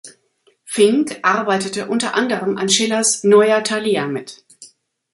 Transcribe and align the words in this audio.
Fink 0.65 1.19
arbeitete 1.21 1.87
unter 1.87 2.15
anderem 2.15 2.57
an 2.57 2.69
Schillers 2.69 3.23
"Neuer 3.23 3.63
Thalia" 3.63 4.07
mit. 4.07 4.43